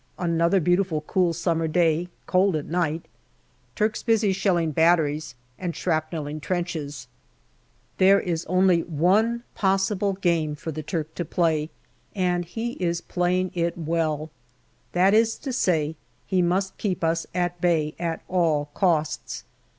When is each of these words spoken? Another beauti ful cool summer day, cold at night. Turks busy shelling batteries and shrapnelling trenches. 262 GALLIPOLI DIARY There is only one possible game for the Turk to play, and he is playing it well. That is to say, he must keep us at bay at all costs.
Another 0.17 0.59
beauti 0.59 0.83
ful 0.83 1.01
cool 1.01 1.31
summer 1.31 1.67
day, 1.67 2.07
cold 2.25 2.55
at 2.55 2.65
night. 2.65 3.05
Turks 3.75 4.01
busy 4.01 4.33
shelling 4.33 4.71
batteries 4.71 5.35
and 5.59 5.75
shrapnelling 5.75 6.41
trenches. 6.41 7.07
262 7.99 8.03
GALLIPOLI 8.03 8.07
DIARY 8.07 8.25
There 8.25 8.33
is 8.33 8.45
only 8.47 8.99
one 8.99 9.43
possible 9.53 10.13
game 10.13 10.55
for 10.55 10.71
the 10.71 10.81
Turk 10.81 11.13
to 11.13 11.23
play, 11.23 11.69
and 12.15 12.45
he 12.45 12.71
is 12.83 13.01
playing 13.01 13.51
it 13.53 13.77
well. 13.77 14.31
That 14.93 15.13
is 15.13 15.37
to 15.37 15.53
say, 15.53 15.95
he 16.25 16.41
must 16.41 16.79
keep 16.79 17.03
us 17.03 17.27
at 17.35 17.61
bay 17.61 17.93
at 17.99 18.23
all 18.27 18.71
costs. 18.73 19.43